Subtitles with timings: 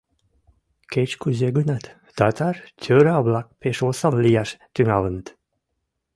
[0.91, 1.83] —Кеч-кузе гынат,
[2.17, 5.27] татар тӧра-влак пеш осал лияш тӱҥалыныт.